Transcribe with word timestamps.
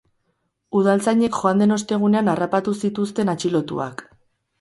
Udaltzainek 0.77 1.35
joan 1.39 1.61
den 1.63 1.75
ostegunean 1.75 2.31
harrapatu 2.33 2.73
zituzten 2.87 3.31
atxilotuak. 3.35 4.03